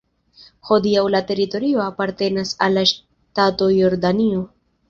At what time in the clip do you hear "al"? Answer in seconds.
2.69-2.75